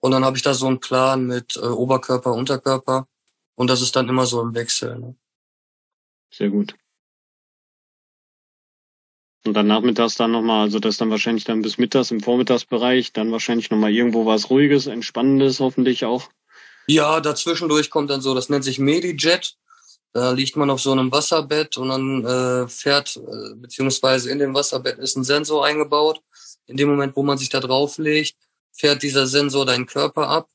[0.00, 3.06] Und dann habe ich da so einen Plan mit äh, Oberkörper, Unterkörper.
[3.54, 4.98] Und das ist dann immer so im Wechsel.
[4.98, 5.16] Ne?
[6.32, 6.74] Sehr gut.
[9.44, 13.32] Und dann nachmittags dann nochmal, also das dann wahrscheinlich dann bis mittags im Vormittagsbereich, dann
[13.32, 16.28] wahrscheinlich nochmal irgendwo was Ruhiges, Entspannendes hoffentlich auch.
[16.86, 19.56] Ja, dazwischendurch kommt dann so, das nennt sich Medijet.
[20.12, 24.54] Da liegt man auf so einem Wasserbett und dann äh, fährt, äh, beziehungsweise in dem
[24.54, 26.20] Wasserbett ist ein Sensor eingebaut.
[26.66, 28.36] In dem Moment, wo man sich da drauflegt,
[28.72, 30.48] fährt dieser Sensor deinen Körper ab.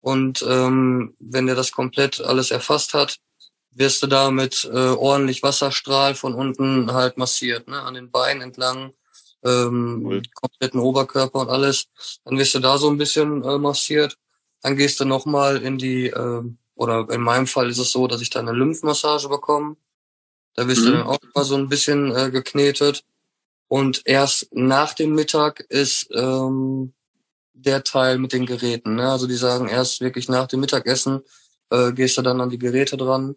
[0.00, 3.18] Und ähm, wenn der das komplett alles erfasst hat,
[3.70, 7.80] wirst du da mit äh, ordentlich Wasserstrahl von unten halt massiert, ne?
[7.80, 8.92] an den Beinen entlang,
[9.44, 10.22] ähm, cool.
[10.34, 11.86] kompletten Oberkörper und alles.
[12.24, 14.16] Dann wirst du da so ein bisschen äh, massiert.
[14.62, 16.42] Dann gehst du nochmal in die äh,
[16.78, 19.76] oder in meinem Fall ist es so, dass ich da eine Lymphmassage bekomme.
[20.54, 20.86] Da wirst mhm.
[20.86, 23.04] du dann auch mal so ein bisschen äh, geknetet.
[23.66, 26.94] Und erst nach dem Mittag ist ähm,
[27.52, 28.94] der Teil mit den Geräten.
[28.94, 29.10] Ne?
[29.10, 31.22] Also die sagen erst wirklich nach dem Mittagessen
[31.70, 33.34] äh, gehst du dann an die Geräte dran.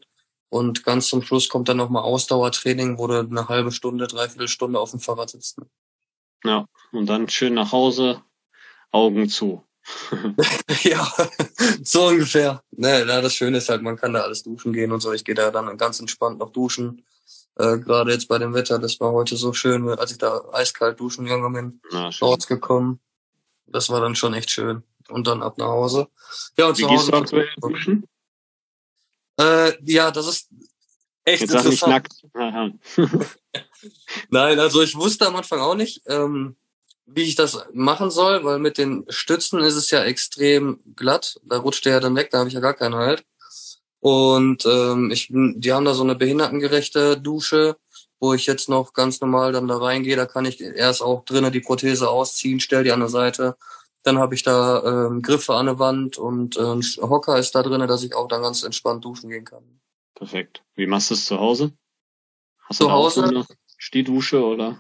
[0.50, 4.80] Und ganz zum Schluss kommt dann nochmal Ausdauertraining, wo du eine halbe Stunde, dreiviertel Stunde
[4.80, 5.58] auf dem Fahrrad sitzt.
[5.58, 5.66] Ne?
[6.44, 8.22] Ja, und dann schön nach Hause,
[8.92, 9.64] Augen zu.
[10.84, 11.12] ja,
[11.84, 12.64] so ungefähr.
[12.72, 15.12] Ne, na, das Schöne ist halt, man kann da alles duschen gehen und so.
[15.14, 17.04] Ich gehe da dann ganz entspannt noch duschen.
[17.56, 21.00] Äh, Gerade jetzt bei dem Wetter, das war heute so schön, als ich da eiskalt
[21.00, 23.00] duschen gegangen bin, Na, rausgekommen.
[23.68, 24.84] Das war dann schon echt schön.
[25.10, 26.08] Und dann ab nach Hause.
[26.58, 26.98] Ja, und Wie zu Hause.
[26.98, 28.08] Gehst du aktuell duschen?
[29.38, 30.50] Äh, ja, das ist
[31.26, 32.08] echt Jetzt interessant.
[34.30, 36.02] Nein, also ich wusste am Anfang auch nicht.
[36.08, 36.56] Ähm,
[37.14, 41.40] wie ich das machen soll, weil mit den Stützen ist es ja extrem glatt.
[41.44, 43.26] Da rutscht der ja dann weg, da habe ich ja gar keinen Halt.
[44.00, 47.78] Und ähm, ich, die haben da so eine behindertengerechte Dusche,
[48.20, 50.16] wo ich jetzt noch ganz normal dann da reingehe.
[50.16, 53.58] Da kann ich erst auch drinnen die Prothese ausziehen, stell die an der Seite.
[54.04, 57.62] Dann habe ich da ähm, Griffe an der Wand und äh, ein Hocker ist da
[57.62, 59.80] drinnen, dass ich auch dann ganz entspannt duschen gehen kann.
[60.16, 60.64] Perfekt.
[60.76, 61.72] Wie machst du es zu Hause?
[62.64, 63.24] Hast zu du Hause?
[63.24, 63.46] eine
[63.78, 64.80] Stehdusche oder?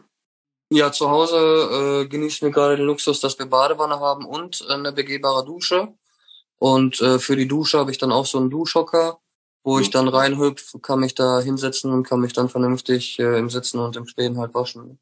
[0.74, 4.74] Ja, zu Hause äh, genießen wir gerade den Luxus, dass wir Badewanne haben und äh,
[4.74, 5.94] eine begehbare Dusche.
[6.60, 9.20] Und äh, für die Dusche habe ich dann auch so einen Duschhocker,
[9.64, 9.82] wo mhm.
[9.82, 13.80] ich dann reinhüpf, kann mich da hinsetzen und kann mich dann vernünftig äh, im Sitzen
[13.80, 14.98] und im Stehen halt waschen.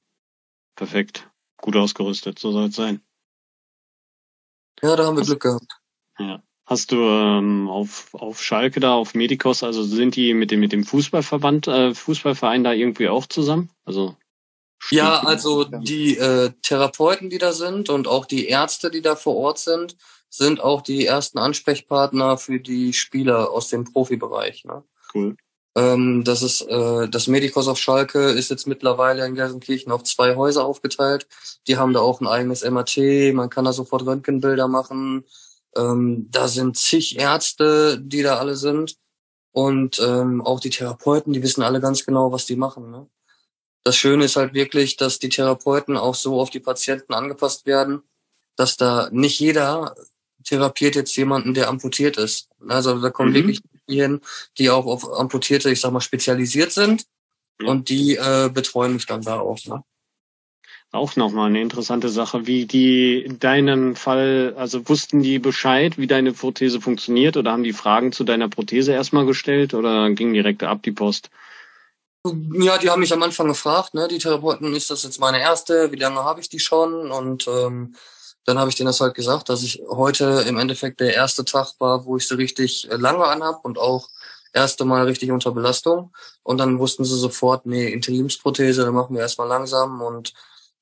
[0.76, 1.30] Perfekt.
[1.58, 3.04] Gut ausgerüstet, so soll es sein.
[4.82, 5.72] Ja, da haben wir Hast, Glück gehabt.
[6.18, 6.42] Ja.
[6.66, 10.72] Hast du ähm, auf, auf Schalke da, auf Medikos, also sind die mit dem, mit
[10.72, 13.70] dem Fußballverband, äh, Fußballverein da irgendwie auch zusammen?
[13.86, 14.16] Also
[14.92, 19.36] ja, also die äh, Therapeuten, die da sind und auch die Ärzte, die da vor
[19.36, 19.98] Ort sind,
[20.30, 24.66] sind auch die ersten Ansprechpartner für die Spieler aus dem Profibereich.
[24.66, 24.84] Ne?
[25.14, 25.36] Cool.
[25.76, 30.36] Ähm, das ist äh, das Medikos auf Schalke ist jetzt mittlerweile in Gelsenkirchen auf zwei
[30.36, 31.28] Häuser aufgeteilt.
[31.68, 32.98] Die haben da auch ein eigenes MAT,
[33.34, 35.26] man kann da sofort Röntgenbilder machen.
[35.76, 38.98] Ähm, da sind zig Ärzte, die da alle sind.
[39.52, 42.92] Und ähm, auch die Therapeuten, die wissen alle ganz genau, was die machen.
[42.92, 43.08] Ne?
[43.84, 48.04] Das Schöne ist halt wirklich, dass die Therapeuten auch so auf die Patienten angepasst werden,
[48.56, 49.96] dass da nicht jeder
[50.44, 52.50] therapiert jetzt jemanden, der amputiert ist.
[52.68, 53.36] Also da kommen mhm.
[53.36, 54.22] wirklich die hin,
[54.58, 57.06] die auch auf Amputierte, ich sag mal, spezialisiert sind
[57.64, 59.64] und die äh, betreuen mich dann da auch.
[59.66, 59.84] Ne?
[60.92, 66.08] Auch nochmal eine interessante Sache, wie die in deinem Fall, also wussten die Bescheid, wie
[66.08, 70.64] deine Prothese funktioniert oder haben die Fragen zu deiner Prothese erstmal gestellt oder ging direkt
[70.64, 71.30] ab die Post?
[72.26, 75.92] Ja, die haben mich am Anfang gefragt, ne, die Therapeuten, ist das jetzt meine erste,
[75.92, 77.12] wie lange habe ich die schon?
[77.12, 77.96] Und ähm,
[78.44, 81.74] dann habe ich denen das halt gesagt, dass ich heute im Endeffekt der erste Tag
[81.80, 84.10] war, wo ich sie richtig lange anhab und auch
[84.54, 86.12] erste Mal richtig unter Belastung.
[86.44, 90.02] Und dann wussten sie sofort, nee, Interimsprothese, dann machen wir erstmal langsam.
[90.02, 90.34] Und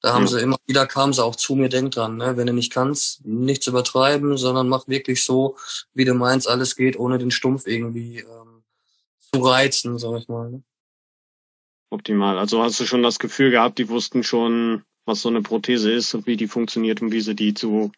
[0.01, 0.31] da haben ja.
[0.31, 2.37] sie immer wieder, kamen sie auch zu mir, denk dran, ne?
[2.37, 5.57] wenn du nicht kannst, nichts übertreiben, sondern mach wirklich so,
[5.93, 8.63] wie du meinst, alles geht, ohne den Stumpf irgendwie ähm,
[9.33, 10.51] zu reizen, sag ich mal.
[10.51, 10.63] Ne?
[11.89, 12.37] Optimal.
[12.37, 16.13] Also hast du schon das Gefühl gehabt, die wussten schon, was so eine Prothese ist
[16.13, 17.91] und wie die funktioniert und wie sie die zu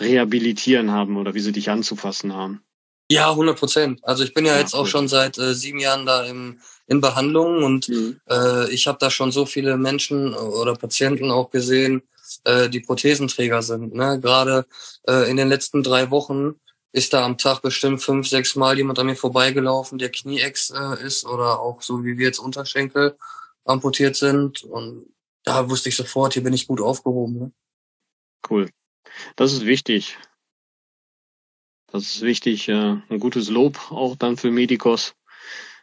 [0.00, 2.62] rehabilitieren haben oder wie sie dich anzufassen haben.
[3.10, 4.00] Ja, 100 Prozent.
[4.02, 4.80] Also ich bin ja, ja jetzt gut.
[4.80, 8.20] auch schon seit äh, sieben Jahren da im, in Behandlung und mhm.
[8.28, 12.02] äh, ich habe da schon so viele Menschen oder Patienten auch gesehen,
[12.44, 13.94] äh, die Prothesenträger sind.
[13.94, 14.18] Ne?
[14.20, 14.66] Gerade
[15.06, 16.56] äh, in den letzten drei Wochen
[16.92, 21.04] ist da am Tag bestimmt fünf, sechs Mal jemand an mir vorbeigelaufen, der Knieex äh,
[21.04, 23.16] ist oder auch so wie wir jetzt Unterschenkel
[23.64, 24.62] amputiert sind.
[24.64, 25.06] Und
[25.44, 27.38] da wusste ich sofort, hier bin ich gut aufgehoben.
[27.38, 27.52] Ne?
[28.48, 28.70] Cool.
[29.36, 30.18] Das ist wichtig.
[31.88, 35.14] Das ist wichtig, äh, ein gutes Lob auch dann für Medikos,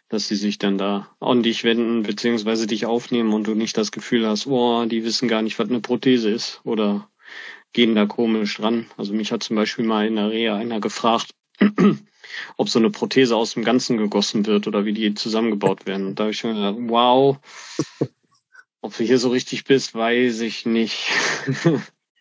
[0.09, 3.91] dass sie sich dann da an dich wenden beziehungsweise dich aufnehmen und du nicht das
[3.91, 7.09] Gefühl hast, oh, die wissen gar nicht, was eine Prothese ist oder
[7.73, 8.85] gehen da komisch dran.
[8.97, 11.33] Also mich hat zum Beispiel mal in der Reha einer gefragt,
[12.57, 16.07] ob so eine Prothese aus dem Ganzen gegossen wird oder wie die zusammengebaut werden.
[16.07, 17.37] Und da habe ich schon gedacht, wow,
[18.81, 21.09] ob du hier so richtig bist, weiß ich nicht.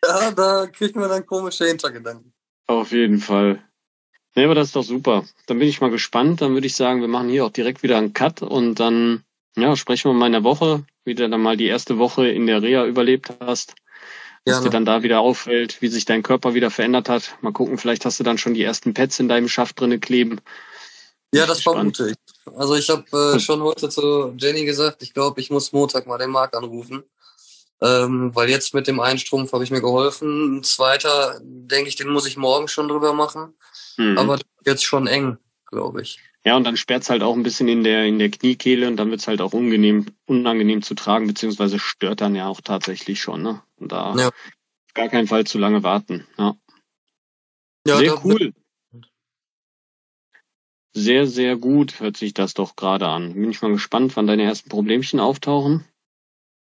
[0.05, 2.33] ja, da kriegt man dann komische Hintergedanken.
[2.67, 3.63] Auf jeden Fall.
[4.35, 5.25] Nee, aber das ist doch super.
[5.47, 6.41] Dann bin ich mal gespannt.
[6.41, 9.25] Dann würde ich sagen, wir machen hier auch direkt wieder einen Cut und dann
[9.57, 12.47] ja, sprechen wir mal in der Woche, wie du dann mal die erste Woche in
[12.47, 13.75] der Reha überlebt hast.
[14.45, 17.37] Was dir dann da wieder auffällt, wie sich dein Körper wieder verändert hat.
[17.43, 20.41] Mal gucken, vielleicht hast du dann schon die ersten Pads in deinem Schaft drinne kleben.
[21.33, 22.17] Ja, das vermute ich.
[22.57, 26.19] Also ich habe äh, schon heute zu Jenny gesagt, ich glaube, ich muss Montag mal
[26.19, 27.05] den Marc anrufen.
[27.81, 30.59] Ähm, weil jetzt mit dem Einstrumpf habe ich mir geholfen.
[30.59, 33.55] Ein zweiter, denke ich, den muss ich morgen schon drüber machen.
[33.97, 34.19] Mhm.
[34.19, 36.21] Aber jetzt schon eng, glaube ich.
[36.45, 39.11] Ja, und dann sperrt's halt auch ein bisschen in der, in der Kniekehle und dann
[39.11, 43.63] wird's halt auch unangenehm, unangenehm zu tragen, beziehungsweise stört dann ja auch tatsächlich schon, ne?
[43.77, 44.31] Und da ja.
[44.95, 46.57] gar keinen Fall zu lange warten, ja.
[47.87, 48.53] ja Sehr cool.
[50.95, 53.33] Sehr, sehr gut hört sich das doch gerade an.
[53.33, 55.87] Bin ich mal gespannt, wann deine ersten Problemchen auftauchen.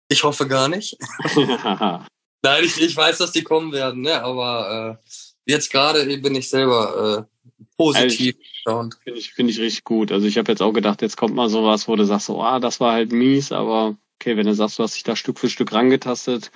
[0.09, 0.97] Ich hoffe gar nicht.
[2.45, 4.23] Nein, ich, ich weiß, dass die kommen werden, ne?
[4.23, 5.11] aber äh,
[5.47, 7.32] jetzt gerade bin ich selber äh,
[7.77, 8.37] positiv.
[8.65, 10.13] Also, Finde ich, finde ich richtig gut.
[10.13, 12.61] Also ich habe jetzt auch gedacht, jetzt kommt mal sowas, wo du sagst, so, ah,
[12.61, 15.49] das war halt mies, aber okay, wenn du sagst, du hast dich da Stück für
[15.49, 16.53] Stück rangetastet,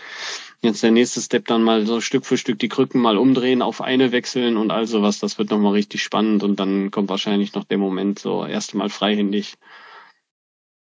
[0.63, 3.81] jetzt der nächste Step dann mal so Stück für Stück die Krücken mal umdrehen, auf
[3.81, 7.65] eine wechseln und all sowas, das wird nochmal richtig spannend und dann kommt wahrscheinlich noch
[7.65, 9.55] der Moment so erste Mal freihändig.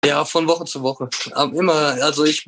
[0.05, 1.11] Ja, von Woche zu Woche.
[1.55, 2.47] Immer, also ich,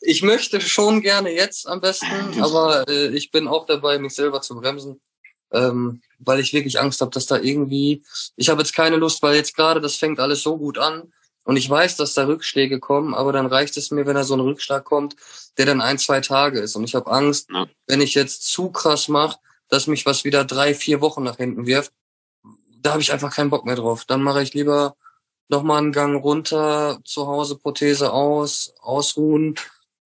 [0.00, 4.40] ich möchte schon gerne jetzt am besten, aber äh, ich bin auch dabei, mich selber
[4.40, 5.00] zu bremsen,
[5.52, 8.02] ähm, weil ich wirklich Angst habe, dass da irgendwie,
[8.36, 11.12] ich habe jetzt keine Lust, weil jetzt gerade das fängt alles so gut an
[11.44, 14.34] und ich weiß, dass da Rückschläge kommen, aber dann reicht es mir, wenn da so
[14.34, 15.16] ein Rückschlag kommt,
[15.58, 17.66] der dann ein, zwei Tage ist und ich habe Angst, ja.
[17.86, 19.38] wenn ich jetzt zu krass mache,
[19.68, 21.92] dass mich was wieder drei, vier Wochen nach hinten wirft,
[22.82, 24.04] da habe ich einfach keinen Bock mehr drauf.
[24.04, 24.96] Dann mache ich lieber
[25.48, 29.54] nochmal einen Gang runter, zu Hause Prothese aus, ausruhen.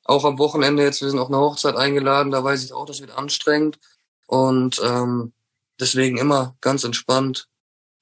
[0.04, 3.00] Auch am Wochenende jetzt, wir sind auf eine Hochzeit eingeladen, da weiß ich auch, das
[3.00, 3.78] wird anstrengend.
[4.26, 5.32] Und ähm,
[5.80, 7.48] deswegen immer ganz entspannt.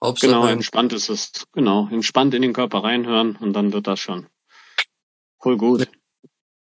[0.03, 1.47] Hauptsache genau, entspannt ist es.
[1.53, 4.27] Genau, entspannt in den Körper reinhören und dann wird das schon.
[5.41, 5.89] Voll gut.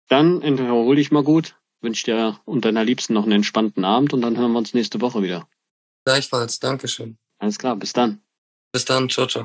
[0.08, 1.56] Dann erhol dich mal gut.
[1.80, 5.00] Wünsche dir und deiner Liebsten noch einen entspannten Abend und dann hören wir uns nächste
[5.00, 5.48] Woche wieder.
[6.04, 7.18] Gleichfalls, Dankeschön.
[7.38, 8.22] Alles klar, bis dann.
[8.72, 9.44] Bis dann, ciao, ciao.